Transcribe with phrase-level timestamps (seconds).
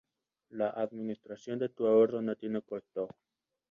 [0.49, 3.07] La administración de tu ahorro no tiene costo.